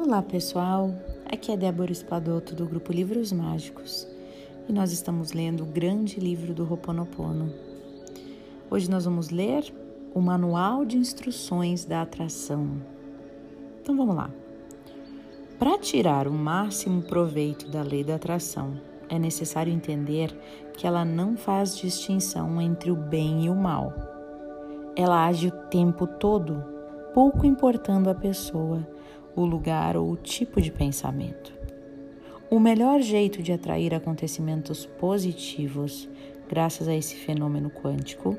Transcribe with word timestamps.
Olá 0.00 0.22
pessoal, 0.22 0.94
aqui 1.26 1.50
é 1.50 1.56
Débora 1.56 1.90
Espadoto 1.90 2.54
do 2.54 2.64
grupo 2.64 2.92
Livros 2.92 3.32
Mágicos 3.32 4.06
e 4.68 4.72
nós 4.72 4.92
estamos 4.92 5.32
lendo 5.32 5.64
o 5.64 5.66
grande 5.66 6.20
livro 6.20 6.54
do 6.54 6.62
Roponopono. 6.62 7.52
Hoje 8.70 8.88
nós 8.88 9.06
vamos 9.06 9.30
ler 9.30 9.64
o 10.14 10.20
Manual 10.20 10.84
de 10.84 10.96
Instruções 10.96 11.84
da 11.84 12.02
Atração. 12.02 12.80
Então 13.82 13.96
vamos 13.96 14.14
lá. 14.14 14.30
Para 15.58 15.76
tirar 15.76 16.28
o 16.28 16.32
máximo 16.32 17.02
proveito 17.02 17.68
da 17.68 17.82
lei 17.82 18.04
da 18.04 18.14
atração, 18.14 18.80
é 19.08 19.18
necessário 19.18 19.72
entender 19.72 20.32
que 20.74 20.86
ela 20.86 21.04
não 21.04 21.36
faz 21.36 21.76
distinção 21.76 22.62
entre 22.62 22.92
o 22.92 22.96
bem 22.96 23.46
e 23.46 23.50
o 23.50 23.54
mal. 23.54 23.92
Ela 24.94 25.26
age 25.26 25.48
o 25.48 25.68
tempo 25.68 26.06
todo, 26.06 26.64
pouco 27.12 27.44
importando 27.44 28.08
a 28.08 28.14
pessoa 28.14 28.86
o 29.40 29.46
lugar 29.46 29.96
ou 29.96 30.10
o 30.10 30.16
tipo 30.16 30.60
de 30.60 30.72
pensamento. 30.72 31.52
O 32.50 32.58
melhor 32.58 33.00
jeito 33.00 33.42
de 33.42 33.52
atrair 33.52 33.94
acontecimentos 33.94 34.86
positivos, 34.86 36.08
graças 36.48 36.88
a 36.88 36.94
esse 36.94 37.14
fenômeno 37.14 37.70
quântico, 37.70 38.36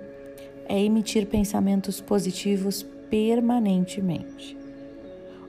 é 0.67 0.81
emitir 0.83 1.27
pensamentos 1.27 2.01
positivos 2.01 2.83
permanentemente. 3.09 4.57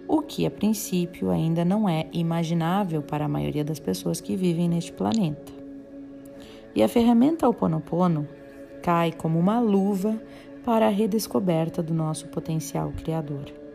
O 0.07 0.23
que, 0.23 0.45
a 0.47 0.51
princípio, 0.51 1.31
ainda 1.31 1.65
não 1.65 1.89
é 1.89 2.07
imaginável 2.13 3.03
para 3.03 3.25
a 3.25 3.29
maioria 3.29 3.65
das 3.65 3.79
pessoas 3.79 4.21
que 4.21 4.37
vivem 4.37 4.69
neste 4.69 4.93
planeta. 4.93 5.53
E 6.75 6.83
a 6.83 6.89
ferramenta 6.89 7.49
Oponopono 7.49 8.27
cai 8.83 9.13
como 9.13 9.39
uma 9.39 9.59
luva 9.59 10.21
para 10.65 10.87
a 10.87 10.91
redescoberta 10.91 11.83
do 11.83 11.95
nosso 11.95 12.29
potencial 12.29 12.93
criador. 12.93 13.70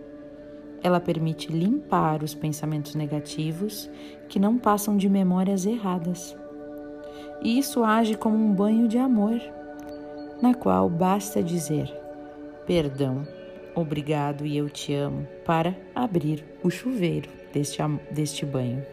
Ela 0.85 0.99
permite 0.99 1.51
limpar 1.51 2.21
os 2.21 2.35
pensamentos 2.35 2.93
negativos 2.93 3.89
que 4.29 4.37
não 4.37 4.55
passam 4.55 4.95
de 4.95 5.09
memórias 5.09 5.65
erradas. 5.65 6.37
E 7.41 7.57
isso 7.57 7.83
age 7.83 8.13
como 8.13 8.37
um 8.37 8.53
banho 8.53 8.87
de 8.87 8.99
amor, 8.99 9.41
na 10.39 10.53
qual 10.53 10.87
basta 10.87 11.41
dizer 11.41 11.91
perdão, 12.67 13.27
obrigado 13.73 14.45
e 14.45 14.55
eu 14.57 14.69
te 14.69 14.93
amo 14.93 15.27
para 15.43 15.75
abrir 15.95 16.45
o 16.61 16.69
chuveiro 16.69 17.31
deste, 17.51 17.79
deste 18.11 18.45
banho. 18.45 18.85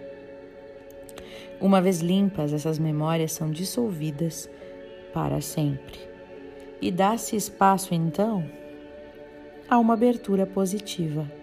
Uma 1.60 1.82
vez 1.82 2.00
limpas, 2.00 2.54
essas 2.54 2.78
memórias 2.78 3.32
são 3.32 3.50
dissolvidas 3.50 4.48
para 5.12 5.42
sempre. 5.42 6.00
E 6.80 6.90
dá-se 6.90 7.36
espaço 7.36 7.94
então 7.94 8.42
a 9.68 9.78
uma 9.78 9.92
abertura 9.92 10.46
positiva 10.46 11.41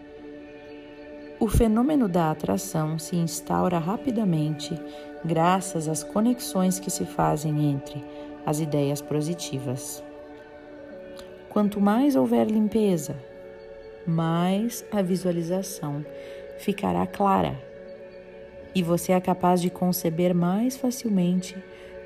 o 1.39 1.47
fenômeno 1.47 2.09
da 2.09 2.31
atração 2.31 2.99
se 2.99 3.15
instaura 3.15 3.79
rapidamente 3.79 4.77
graças 5.23 5.87
às 5.87 6.03
conexões 6.03 6.79
que 6.79 6.91
se 6.91 7.05
fazem 7.05 7.71
entre 7.71 8.03
as 8.45 8.59
ideias 8.59 9.01
positivas. 9.01 10.03
Quanto 11.49 11.79
mais 11.79 12.15
houver 12.15 12.45
limpeza, 12.47 13.15
mais 14.05 14.85
a 14.91 15.01
visualização 15.01 16.05
ficará 16.57 17.07
clara 17.07 17.69
e 18.75 18.83
você 18.83 19.13
é 19.13 19.19
capaz 19.19 19.61
de 19.61 19.69
conceber 19.69 20.33
mais 20.35 20.77
facilmente 20.77 21.55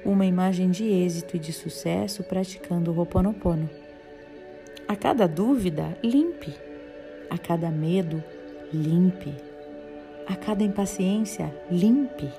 uma 0.06 0.26
imagem 0.26 0.70
de 0.70 0.86
êxito 0.86 1.36
e 1.36 1.40
de 1.40 1.52
sucesso 1.52 2.24
praticando 2.24 2.92
o 2.92 2.98
Ho'oponopono. 2.98 3.70
A 4.88 4.96
cada 4.96 5.28
dúvida, 5.28 5.98
limpe. 6.04 6.54
A 7.30 7.38
cada 7.38 7.70
medo, 7.72 8.24
limpe. 8.74 9.34
A 10.28 10.36
cada 10.36 10.64
impaciência, 10.64 11.54
limpe. 11.70 12.30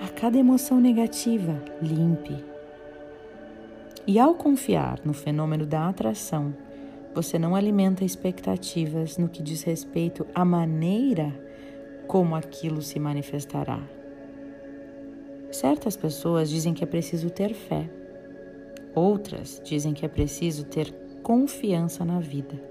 A 0.00 0.08
cada 0.08 0.38
emoção 0.38 0.80
negativa, 0.80 1.62
limpe. 1.80 2.44
E 4.06 4.18
ao 4.18 4.34
confiar 4.34 5.00
no 5.04 5.12
fenômeno 5.12 5.64
da 5.64 5.88
atração, 5.88 6.54
você 7.14 7.38
não 7.38 7.54
alimenta 7.54 8.04
expectativas 8.04 9.16
no 9.16 9.28
que 9.28 9.42
diz 9.42 9.62
respeito 9.62 10.26
à 10.34 10.44
maneira 10.44 11.34
como 12.06 12.34
aquilo 12.34 12.82
se 12.82 12.98
manifestará. 12.98 13.80
Certas 15.50 15.96
pessoas 15.96 16.48
dizem 16.50 16.74
que 16.74 16.84
é 16.84 16.86
preciso 16.86 17.30
ter 17.30 17.54
fé, 17.54 17.90
outras 18.94 19.60
dizem 19.64 19.92
que 19.92 20.04
é 20.04 20.08
preciso 20.08 20.64
ter 20.64 20.92
confiança 21.22 22.04
na 22.04 22.20
vida. 22.20 22.69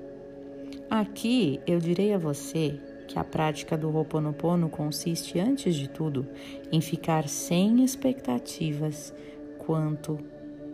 Aqui 0.89 1.59
eu 1.67 1.77
direi 1.77 2.15
a 2.15 2.17
você 2.17 2.79
que 3.07 3.19
a 3.19 3.23
prática 3.23 3.77
do 3.77 3.95
Ho'oponopono 3.95 4.69
consiste, 4.69 5.39
antes 5.39 5.75
de 5.75 5.87
tudo, 5.87 6.25
em 6.71 6.81
ficar 6.81 7.29
sem 7.29 7.83
expectativas 7.83 9.13
quanto 9.59 10.17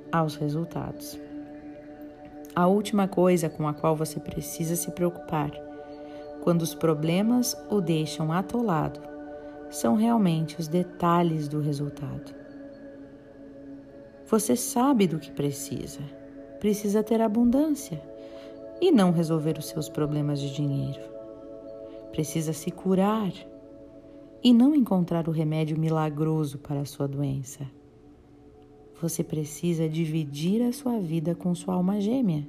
aos 0.09 0.35
resultados. 0.37 1.19
A 2.55 2.65
última 2.65 3.09
coisa 3.09 3.49
com 3.49 3.67
a 3.67 3.73
qual 3.73 3.93
você 3.93 4.17
precisa 4.17 4.77
se 4.77 4.89
preocupar 4.91 5.51
quando 6.43 6.61
os 6.61 6.73
problemas 6.73 7.53
o 7.69 7.81
deixam 7.81 8.31
atolado 8.31 9.01
são 9.69 9.95
realmente 9.95 10.57
os 10.57 10.69
detalhes 10.69 11.49
do 11.49 11.59
resultado. 11.59 12.33
Você 14.27 14.55
sabe 14.55 15.07
do 15.07 15.19
que 15.19 15.29
precisa. 15.29 15.99
Precisa 16.61 17.03
ter 17.03 17.19
abundância 17.19 18.14
e 18.81 18.91
não 18.91 19.11
resolver 19.11 19.57
os 19.57 19.67
seus 19.67 19.89
problemas 19.89 20.39
de 20.39 20.53
dinheiro. 20.53 21.01
Precisa 22.11 22.53
se 22.53 22.71
curar 22.71 23.31
e 24.43 24.53
não 24.53 24.75
encontrar 24.75 25.27
o 25.27 25.31
remédio 25.31 25.77
milagroso 25.77 26.57
para 26.59 26.81
a 26.81 26.85
sua 26.85 27.07
doença. 27.07 27.69
Você 29.01 29.23
precisa 29.23 29.89
dividir 29.89 30.61
a 30.61 30.71
sua 30.71 30.99
vida 30.99 31.35
com 31.35 31.53
sua 31.53 31.73
alma 31.73 31.99
gêmea 31.99 32.47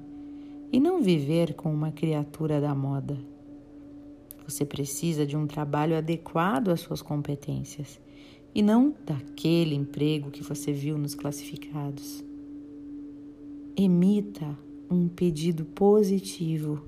e 0.73 0.79
não 0.79 1.03
viver 1.03 1.55
com 1.55 1.73
uma 1.73 1.91
criatura 1.91 2.61
da 2.61 2.75
moda. 2.75 3.19
Você 4.47 4.65
precisa 4.65 5.27
de 5.27 5.37
um 5.37 5.47
trabalho 5.47 5.97
adequado 5.97 6.69
às 6.69 6.81
suas 6.81 7.03
competências 7.03 8.01
e 8.55 8.63
não 8.63 8.95
daquele 9.05 9.75
emprego 9.75 10.31
que 10.31 10.43
você 10.43 10.73
viu 10.73 10.97
nos 10.97 11.15
classificados. 11.15 12.25
Emita 13.77 14.57
um 14.91 15.09
pedido 15.09 15.65
positivo. 15.65 16.83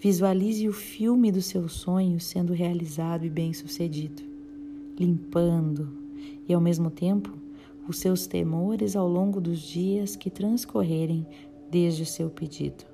Visualize 0.00 0.68
o 0.68 0.72
filme 0.72 1.32
dos 1.32 1.46
seus 1.46 1.72
sonhos 1.72 2.24
sendo 2.24 2.52
realizado 2.52 3.24
e 3.24 3.30
bem-sucedido, 3.30 4.22
limpando 4.98 5.88
e 6.48 6.54
ao 6.54 6.60
mesmo 6.60 6.90
tempo 6.90 7.32
os 7.88 7.98
seus 7.98 8.26
temores 8.26 8.96
ao 8.96 9.08
longo 9.08 9.40
dos 9.40 9.60
dias 9.60 10.16
que 10.16 10.30
transcorrerem 10.30 11.26
desde 11.70 12.02
o 12.02 12.06
seu 12.06 12.28
pedido. 12.28 12.84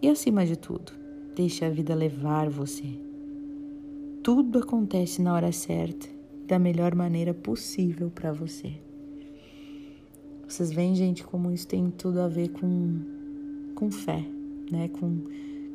E 0.00 0.08
acima 0.08 0.46
de 0.46 0.56
tudo, 0.56 0.92
deixe 1.34 1.64
a 1.64 1.70
vida 1.70 1.94
levar 1.94 2.48
você. 2.48 2.86
Tudo 4.22 4.60
acontece 4.60 5.20
na 5.20 5.34
hora 5.34 5.50
certa, 5.52 6.08
da 6.46 6.58
melhor 6.58 6.94
maneira 6.94 7.34
possível 7.34 8.10
para 8.10 8.32
você. 8.32 8.74
Vocês 10.46 10.72
veem, 10.72 10.94
gente, 10.94 11.24
como 11.24 11.50
isso 11.50 11.66
tem 11.66 11.90
tudo 11.90 12.20
a 12.20 12.28
ver 12.28 12.48
com 12.48 13.17
com 13.78 13.92
fé, 13.92 14.24
né? 14.72 14.88
com, 14.88 15.22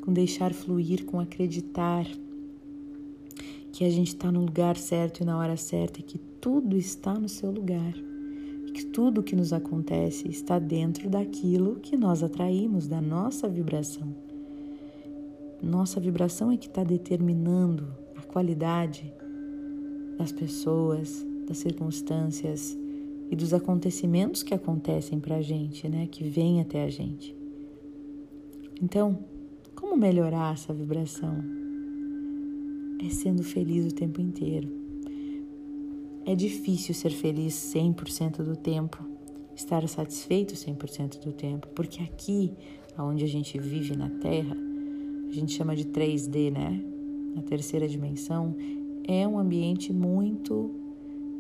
com 0.01 0.11
deixar 0.11 0.53
fluir, 0.53 1.05
com 1.05 1.21
acreditar 1.21 2.05
que 3.71 3.85
a 3.85 3.89
gente 3.89 4.09
está 4.09 4.29
no 4.29 4.41
lugar 4.41 4.75
certo 4.75 5.21
e 5.21 5.25
na 5.25 5.37
hora 5.37 5.55
certa, 5.55 6.01
e 6.01 6.03
que 6.03 6.17
tudo 6.17 6.75
está 6.75 7.13
no 7.13 7.29
seu 7.29 7.49
lugar, 7.49 7.93
que 8.73 8.85
tudo 8.87 9.23
que 9.23 9.37
nos 9.37 9.53
acontece 9.53 10.27
está 10.27 10.59
dentro 10.59 11.09
daquilo 11.09 11.77
que 11.77 11.95
nós 11.95 12.21
atraímos, 12.21 12.89
da 12.89 12.99
nossa 12.99 13.47
vibração. 13.47 14.13
Nossa 15.61 15.97
vibração 15.97 16.51
é 16.51 16.57
que 16.57 16.67
está 16.67 16.83
determinando 16.83 17.87
a 18.17 18.21
qualidade 18.21 19.13
das 20.17 20.33
pessoas, 20.33 21.25
das 21.47 21.57
circunstâncias 21.57 22.77
e 23.31 23.35
dos 23.35 23.53
acontecimentos 23.53 24.43
que 24.43 24.53
acontecem 24.53 25.21
para 25.21 25.37
a 25.37 25.41
gente, 25.41 25.87
né? 25.87 26.05
Que 26.11 26.25
vêm 26.25 26.59
até 26.59 26.83
a 26.83 26.89
gente. 26.89 27.42
Então, 28.83 29.17
como 29.77 29.95
melhorar 29.95 30.53
essa 30.53 30.73
vibração? 30.73 31.41
É 33.01 33.09
sendo 33.09 33.41
feliz 33.41 33.85
o 33.85 33.95
tempo 33.95 34.19
inteiro. 34.19 34.69
É 36.25 36.35
difícil 36.35 36.93
ser 36.93 37.11
feliz 37.11 37.53
100% 37.53 38.43
do 38.43 38.57
tempo, 38.57 39.01
estar 39.55 39.87
satisfeito 39.87 40.53
100% 40.53 41.23
do 41.23 41.31
tempo, 41.31 41.69
porque 41.69 42.03
aqui, 42.03 42.51
onde 42.99 43.23
a 43.23 43.27
gente 43.27 43.57
vive 43.57 43.95
na 43.95 44.09
Terra, 44.09 44.57
a 45.29 45.31
gente 45.31 45.53
chama 45.53 45.77
de 45.77 45.85
3D, 45.85 46.51
né? 46.51 46.83
Na 47.35 47.41
terceira 47.41 47.87
dimensão, 47.87 48.53
é 49.07 49.25
um 49.25 49.39
ambiente 49.39 49.93
muito 49.93 50.71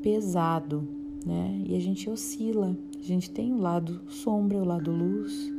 pesado, 0.01 0.87
né? 1.25 1.61
E 1.67 1.75
a 1.75 1.79
gente 1.81 2.09
oscila. 2.09 2.77
A 2.97 3.03
gente 3.03 3.29
tem 3.29 3.51
o 3.51 3.57
lado 3.57 3.99
sombra, 4.07 4.57
o 4.59 4.63
lado 4.63 4.89
luz, 4.91 5.51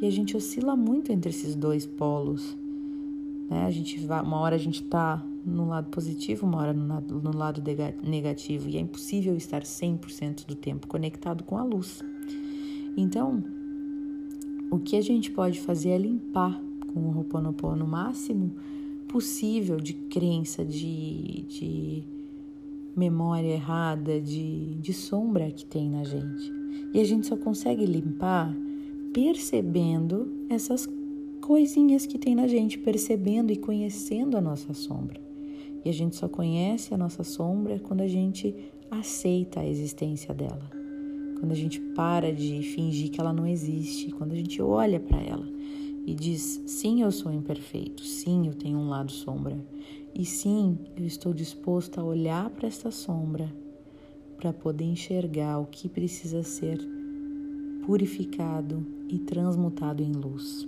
e 0.00 0.06
a 0.06 0.10
gente 0.10 0.36
oscila 0.36 0.76
muito 0.76 1.12
entre 1.12 1.30
esses 1.30 1.54
dois 1.54 1.86
polos. 1.86 2.56
Né? 3.48 3.64
A 3.64 3.70
gente 3.70 3.98
vai, 4.04 4.22
uma 4.22 4.38
hora 4.38 4.54
a 4.56 4.58
gente 4.58 4.82
está 4.82 5.24
no 5.44 5.68
lado 5.68 5.88
positivo, 5.90 6.46
uma 6.46 6.58
hora 6.58 6.72
no 6.72 6.86
lado, 6.86 7.20
no 7.20 7.36
lado 7.36 7.62
negativo, 8.02 8.68
e 8.68 8.76
é 8.76 8.80
impossível 8.80 9.36
estar 9.36 9.62
100% 9.62 10.46
do 10.46 10.54
tempo 10.54 10.86
conectado 10.86 11.44
com 11.44 11.56
a 11.58 11.62
luz. 11.62 12.02
Então, 12.96 13.44
o 14.70 14.78
que 14.78 14.96
a 14.96 15.00
gente 15.00 15.30
pode 15.30 15.60
fazer 15.60 15.90
é 15.90 15.98
limpar 15.98 16.60
com 16.92 17.00
o 17.00 17.18
Ho'oponopono 17.18 17.84
o 17.84 17.88
máximo 17.88 18.52
possível 19.08 19.76
de 19.76 19.94
crença, 19.94 20.64
de, 20.64 21.44
de 21.48 22.02
memória 22.96 23.48
errada, 23.48 24.20
de, 24.20 24.74
de 24.76 24.92
sombra 24.92 25.50
que 25.50 25.64
tem 25.64 25.90
na 25.90 26.04
gente. 26.04 26.52
E 26.92 27.00
a 27.00 27.04
gente 27.04 27.26
só 27.26 27.36
consegue 27.36 27.84
limpar 27.84 28.54
percebendo 29.14 30.46
essas 30.50 30.88
coisinhas 31.40 32.04
que 32.04 32.18
tem 32.18 32.34
na 32.34 32.48
gente, 32.48 32.76
percebendo 32.76 33.52
e 33.52 33.56
conhecendo 33.56 34.36
a 34.36 34.40
nossa 34.40 34.74
sombra. 34.74 35.20
E 35.84 35.88
a 35.88 35.92
gente 35.92 36.16
só 36.16 36.28
conhece 36.28 36.92
a 36.92 36.98
nossa 36.98 37.22
sombra 37.22 37.78
quando 37.78 38.00
a 38.00 38.08
gente 38.08 38.52
aceita 38.90 39.60
a 39.60 39.66
existência 39.66 40.34
dela. 40.34 40.68
Quando 41.38 41.52
a 41.52 41.54
gente 41.54 41.80
para 41.94 42.32
de 42.32 42.60
fingir 42.62 43.10
que 43.10 43.20
ela 43.20 43.32
não 43.32 43.46
existe, 43.46 44.10
quando 44.10 44.32
a 44.32 44.36
gente 44.36 44.60
olha 44.60 44.98
para 44.98 45.20
ela 45.22 45.46
e 46.04 46.12
diz: 46.12 46.60
sim, 46.66 47.02
eu 47.02 47.12
sou 47.12 47.32
imperfeito, 47.32 48.02
sim, 48.02 48.48
eu 48.48 48.54
tenho 48.54 48.78
um 48.78 48.88
lado 48.88 49.12
sombra, 49.12 49.56
e 50.12 50.24
sim, 50.24 50.76
eu 50.96 51.06
estou 51.06 51.32
disposto 51.32 52.00
a 52.00 52.04
olhar 52.04 52.50
para 52.50 52.66
esta 52.66 52.90
sombra 52.90 53.54
para 54.38 54.52
poder 54.52 54.84
enxergar 54.84 55.58
o 55.58 55.66
que 55.66 55.88
precisa 55.88 56.42
ser 56.42 56.93
purificado 57.84 58.86
e 59.10 59.18
transmutado 59.18 60.02
em 60.02 60.12
luz. 60.12 60.66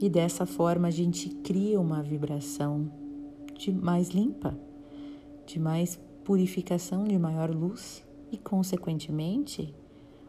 E 0.00 0.08
dessa 0.08 0.46
forma 0.46 0.88
a 0.88 0.90
gente 0.90 1.28
cria 1.28 1.78
uma 1.78 2.02
vibração 2.02 2.90
de 3.58 3.70
mais 3.70 4.08
limpa, 4.08 4.58
de 5.46 5.60
mais 5.60 6.00
purificação, 6.24 7.04
de 7.04 7.18
maior 7.18 7.50
luz 7.50 8.02
e, 8.32 8.38
consequentemente, 8.38 9.74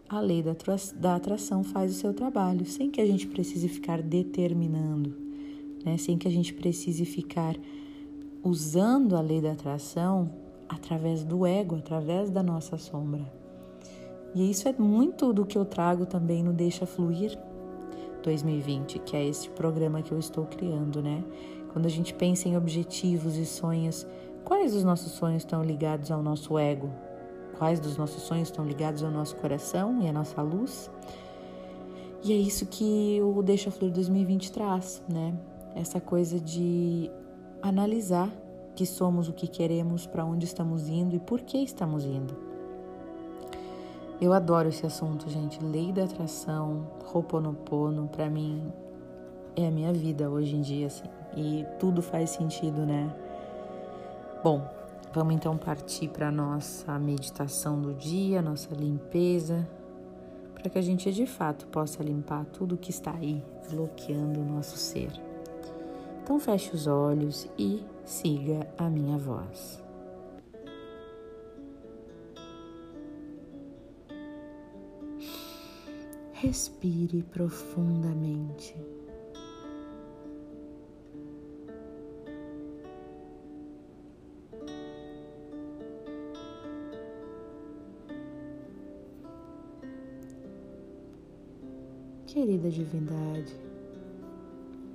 a 0.10 0.20
lei 0.20 0.44
da 0.44 1.16
atração 1.16 1.64
faz 1.64 1.92
o 1.92 1.96
seu 1.96 2.14
trabalho, 2.14 2.66
sem 2.66 2.92
que 2.92 3.00
a 3.00 3.06
gente 3.06 3.28
precise 3.28 3.70
ficar 3.70 4.02
determinando, 4.02 5.16
né? 5.86 5.98
sem 5.98 6.18
que 6.18 6.28
a 6.28 6.32
gente 6.32 6.54
precise 6.54 7.06
ficar 7.06 7.56
usando 8.44 9.16
a 9.16 9.22
lei 9.22 9.40
da 9.40 9.54
atração 9.54 10.30
através 10.68 11.24
do 11.24 11.46
ego, 11.46 11.76
através 11.76 12.30
da 12.30 12.44
nossa 12.44 12.78
sombra. 12.78 13.41
E 14.34 14.50
isso 14.50 14.68
é 14.68 14.74
muito 14.78 15.34
do 15.34 15.46
que 15.46 15.58
eu 15.58 15.66
trago 15.66 16.06
também 16.06 16.42
no 16.42 16.54
Deixa 16.54 16.86
Fluir 16.86 17.38
2020, 18.24 19.00
que 19.00 19.16
é 19.16 19.26
esse 19.26 19.50
programa 19.50 20.02
que 20.02 20.12
eu 20.12 20.20
estou 20.20 20.46
criando, 20.46 21.02
né? 21.02 21.24
Quando 21.74 21.86
a 21.86 21.90
gente 21.90 22.14
pensa 22.14 22.48
em 22.48 22.56
objetivos 22.56 23.36
e 23.38 23.46
sonhos, 23.46 24.08
quais 24.44 24.74
dos 24.74 24.84
nossos 24.84 25.14
sonhos 25.14 25.44
estão 25.44 25.64
ligados 25.64 26.12
ao 26.12 26.22
nosso 26.24 26.58
ego? 26.58 26.90
Quais 27.58 27.80
dos 27.80 27.98
nossos 27.98 28.24
sonhos 28.24 28.48
estão 28.48 28.66
ligados 28.66 29.04
ao 29.04 29.12
nosso 29.12 29.36
coração 29.36 30.02
e 30.02 30.08
à 30.08 30.14
nossa 30.14 30.42
luz? 30.42 30.90
E 32.24 32.32
é 32.32 32.36
isso 32.36 32.66
que 32.66 33.20
o 33.22 33.42
Deixa 33.42 33.70
Flor 33.70 33.92
2020 33.92 34.52
traz, 34.52 35.04
né? 35.10 35.34
Essa 35.76 36.00
coisa 36.00 36.40
de 36.40 37.10
analisar 37.62 38.30
que 38.76 38.86
somos 38.86 39.28
o 39.28 39.34
que 39.34 39.48
queremos, 39.48 40.06
para 40.06 40.26
onde 40.26 40.46
estamos 40.46 40.88
indo 40.88 41.16
e 41.16 41.20
por 41.20 41.42
que 41.42 41.58
estamos 41.58 42.06
indo. 42.06 42.51
Eu 44.22 44.34
adoro 44.34 44.70
esse 44.70 44.86
assunto, 44.86 45.28
gente. 45.28 45.60
Lei 45.66 45.92
da 45.92 46.04
atração, 46.04 46.86
Ho'oponopono, 47.12 48.08
para 48.08 48.30
mim 48.30 48.72
é 49.56 49.68
a 49.68 49.72
minha 49.72 49.92
vida 49.92 50.30
hoje 50.30 50.56
em 50.56 50.62
dia, 50.62 50.86
assim. 50.86 51.06
E 51.36 51.66
tudo 51.80 52.04
faz 52.04 52.30
sentido, 52.30 52.86
né? 52.86 53.12
Bom, 54.44 54.64
vamos 55.12 55.34
então 55.34 55.58
partir 55.58 56.08
para 56.08 56.32
nossa 56.32 57.00
meditação 57.00 57.82
do 57.82 57.96
dia, 57.96 58.44
nossa 58.44 58.76
limpeza, 58.76 59.68
para 60.54 60.70
que 60.70 60.78
a 60.78 60.84
gente 60.84 61.12
de 61.12 61.26
fato 61.26 61.66
possa 61.66 62.04
limpar 62.04 62.46
tudo 62.46 62.78
que 62.78 62.92
está 62.92 63.16
aí 63.16 63.44
bloqueando 63.72 64.40
o 64.40 64.46
nosso 64.46 64.78
ser. 64.78 65.12
Então 66.22 66.40
feche 66.40 66.76
os 66.76 66.86
olhos 66.86 67.50
e 67.58 67.84
siga 68.06 68.68
a 68.78 68.88
minha 68.88 69.18
voz. 69.18 69.81
Respire 76.42 77.22
profundamente. 77.22 78.74
Querida 92.26 92.72
Divindade, 92.72 93.56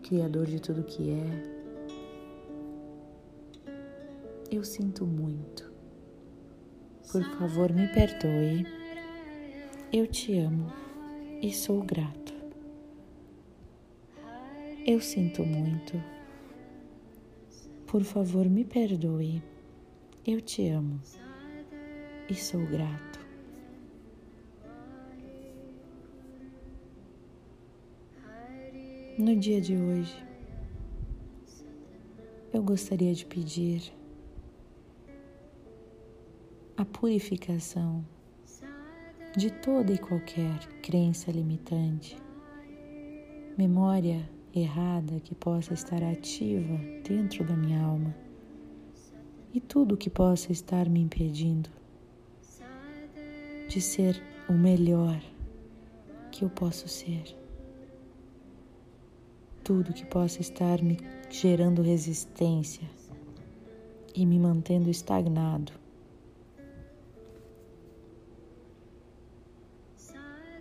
Criador 0.02 0.46
de 0.46 0.58
tudo 0.60 0.82
que 0.82 1.12
é, 1.12 1.42
eu 4.50 4.64
sinto 4.64 5.06
muito. 5.06 5.72
Por 7.12 7.22
favor, 7.38 7.72
me 7.72 7.86
perdoe. 7.94 8.66
Eu 9.92 10.08
te 10.08 10.36
amo 10.38 10.85
e 11.42 11.52
sou 11.52 11.82
grato. 11.82 12.34
Eu 14.86 15.00
sinto 15.00 15.44
muito. 15.44 16.02
Por 17.86 18.02
favor, 18.02 18.48
me 18.48 18.64
perdoe. 18.64 19.42
Eu 20.26 20.40
te 20.40 20.68
amo 20.68 21.00
e 22.28 22.34
sou 22.34 22.64
grato. 22.66 23.20
No 29.18 29.34
dia 29.34 29.60
de 29.60 29.76
hoje, 29.76 30.24
eu 32.52 32.62
gostaria 32.62 33.14
de 33.14 33.24
pedir 33.24 33.92
a 36.76 36.84
purificação 36.84 38.04
de 39.36 39.50
toda 39.50 39.92
e 39.92 39.98
qualquer 39.98 40.58
crença 40.80 41.30
limitante, 41.30 42.16
memória 43.54 44.26
errada 44.54 45.20
que 45.20 45.34
possa 45.34 45.74
estar 45.74 46.02
ativa 46.02 46.80
dentro 47.06 47.44
da 47.44 47.54
minha 47.54 47.82
alma. 47.82 48.16
E 49.52 49.60
tudo 49.60 49.94
que 49.94 50.08
possa 50.08 50.52
estar 50.52 50.88
me 50.88 51.00
impedindo 51.00 51.68
de 53.68 53.78
ser 53.78 54.22
o 54.48 54.54
melhor 54.54 55.20
que 56.32 56.42
eu 56.42 56.48
posso 56.48 56.88
ser. 56.88 57.36
Tudo 59.62 59.92
que 59.92 60.06
possa 60.06 60.40
estar 60.40 60.80
me 60.80 60.98
gerando 61.28 61.82
resistência 61.82 62.88
e 64.14 64.24
me 64.24 64.38
mantendo 64.38 64.88
estagnado 64.88 65.85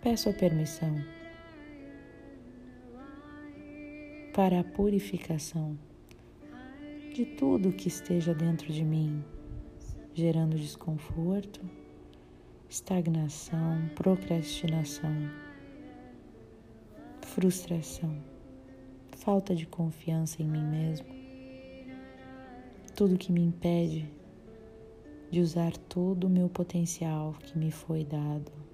peço 0.05 0.31
permissão 0.33 1.03
para 4.35 4.59
a 4.59 4.63
purificação 4.63 5.75
de 7.12 7.25
tudo 7.25 7.74
que 7.74 7.88
esteja 7.88 8.31
dentro 8.31 8.71
de 8.71 8.85
mim, 8.85 9.25
gerando 10.13 10.59
desconforto, 10.59 11.59
estagnação, 12.69 13.89
procrastinação, 13.95 15.12
frustração, 17.24 18.15
falta 19.17 19.55
de 19.55 19.65
confiança 19.65 20.39
em 20.43 20.45
mim 20.45 20.65
mesmo, 20.65 21.07
tudo 22.95 23.17
que 23.17 23.31
me 23.31 23.41
impede 23.41 24.07
de 25.31 25.39
usar 25.39 25.75
todo 25.75 26.25
o 26.25 26.29
meu 26.29 26.47
potencial 26.47 27.33
que 27.41 27.57
me 27.57 27.71
foi 27.71 28.05
dado 28.05 28.64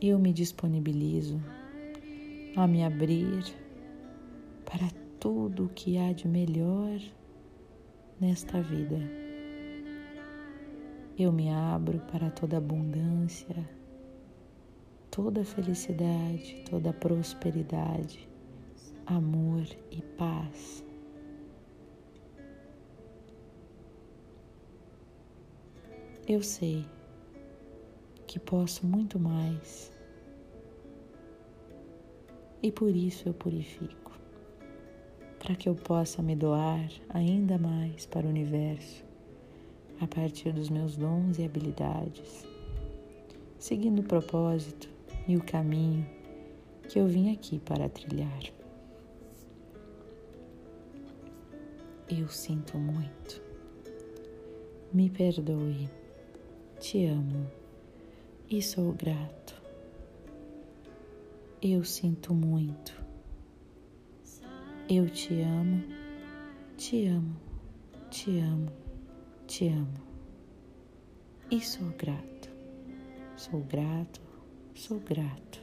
eu 0.00 0.18
me 0.18 0.32
disponibilizo 0.32 1.40
a 2.54 2.66
me 2.66 2.84
abrir 2.84 3.44
para 4.64 4.88
tudo 5.18 5.64
o 5.64 5.68
que 5.70 5.96
há 5.96 6.12
de 6.12 6.28
melhor 6.28 7.00
nesta 8.20 8.60
vida. 8.60 8.98
Eu 11.18 11.32
me 11.32 11.48
abro 11.50 11.98
para 12.12 12.30
toda 12.30 12.58
abundância, 12.58 13.68
toda 15.10 15.44
felicidade, 15.44 16.62
toda 16.68 16.92
prosperidade, 16.92 18.28
amor 19.06 19.64
e 19.90 20.02
paz. 20.02 20.84
Eu 26.28 26.42
sei 26.42 26.84
que 28.36 28.40
posso 28.40 28.86
muito 28.86 29.18
mais 29.18 29.90
e 32.62 32.70
por 32.70 32.94
isso 32.94 33.26
eu 33.26 33.32
purifico, 33.32 34.12
para 35.38 35.54
que 35.54 35.66
eu 35.66 35.74
possa 35.74 36.20
me 36.20 36.36
doar 36.36 36.86
ainda 37.08 37.56
mais 37.56 38.04
para 38.04 38.26
o 38.26 38.28
universo 38.28 39.02
a 40.02 40.06
partir 40.06 40.52
dos 40.52 40.68
meus 40.68 40.98
dons 40.98 41.38
e 41.38 41.46
habilidades, 41.46 42.44
seguindo 43.58 44.00
o 44.00 44.06
propósito 44.06 44.86
e 45.26 45.34
o 45.34 45.42
caminho 45.42 46.06
que 46.90 46.98
eu 46.98 47.06
vim 47.06 47.32
aqui 47.32 47.58
para 47.58 47.88
trilhar. 47.88 48.42
Eu 52.06 52.28
sinto 52.28 52.76
muito. 52.76 53.42
Me 54.92 55.08
perdoe. 55.08 55.88
Te 56.78 57.06
amo 57.06 57.65
e 58.48 58.62
sou 58.62 58.92
grato. 58.92 59.60
Eu 61.60 61.84
sinto 61.84 62.32
muito. 62.32 62.94
Eu 64.88 65.10
te 65.10 65.40
amo, 65.42 65.82
te 66.76 67.06
amo, 67.06 67.36
te 68.10 68.38
amo, 68.38 68.72
te 69.46 69.68
amo. 69.68 70.06
E 71.50 71.60
sou 71.60 71.88
grato. 71.98 72.36
Sou 73.36 73.60
grato, 73.60 74.20
sou 74.74 74.98
grato, 74.98 75.60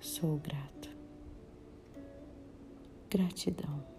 sou 0.00 0.38
grato. 0.38 0.88
Gratidão. 3.10 3.97